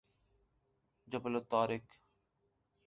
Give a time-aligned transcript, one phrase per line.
[1.07, 1.81] جبل الطارق